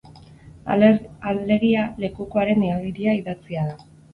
Alegia, 0.75 1.85
lekukoaren 2.07 2.67
agiri 2.79 3.15
idatzia 3.21 3.71
da. 3.71 3.79